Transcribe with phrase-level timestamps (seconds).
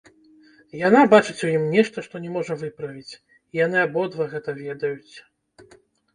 [0.87, 5.13] Яна бачыць у ім нешта, што не можа выправіць, і яны абодва гэта ведаюць.